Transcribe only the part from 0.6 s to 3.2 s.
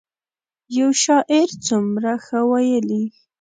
یو شاعر څومره ښه ویلي.